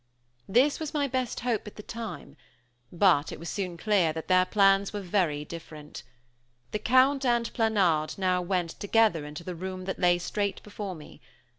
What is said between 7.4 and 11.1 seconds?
Planard now went, together, into the room that lay straight before